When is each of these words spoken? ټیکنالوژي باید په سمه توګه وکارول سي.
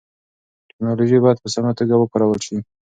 ټیکنالوژي 0.67 1.17
باید 1.23 1.37
په 1.43 1.49
سمه 1.55 1.71
توګه 1.79 1.95
وکارول 1.97 2.39
سي. 2.47 2.57